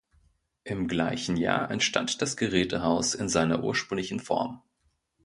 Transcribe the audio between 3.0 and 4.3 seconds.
in seiner ursprünglichen